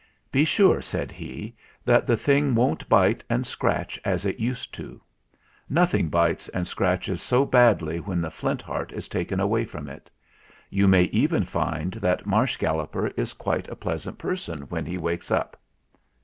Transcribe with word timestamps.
"Be 0.31 0.43
sure," 0.45 0.81
said 0.81 1.11
he, 1.11 1.55
"that 1.85 2.07
the 2.07 2.17
thing 2.17 2.55
won't 2.55 2.89
bite 2.89 3.23
and 3.29 3.45
scratch 3.45 4.01
as 4.03 4.25
it 4.25 4.39
used 4.39 4.73
to. 4.73 4.99
Nothing 5.69 6.09
bites 6.09 6.49
and 6.49 6.65
scratches 6.65 7.21
so 7.21 7.45
badly 7.45 7.99
when 7.99 8.19
the 8.19 8.31
Flint 8.31 8.63
Heart 8.63 8.93
is 8.93 9.07
taken 9.07 9.39
away 9.39 9.63
from 9.63 9.87
it. 9.87 10.09
You 10.71 10.87
may 10.87 11.03
even 11.03 11.43
find 11.45 11.93
that 11.93 12.25
Marsh 12.25 12.57
Galloper 12.57 13.09
is 13.09 13.33
quite 13.33 13.67
a 13.67 13.75
pleasant 13.75 14.17
person 14.17 14.61
when 14.69 14.87
he 14.87 14.97
wakes 14.97 15.29
up." 15.29 15.55